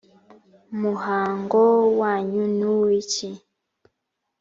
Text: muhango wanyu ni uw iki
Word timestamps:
muhango 0.81 1.61
wanyu 1.99 2.43
ni 2.57 2.65
uw 2.73 2.83
iki 3.01 3.29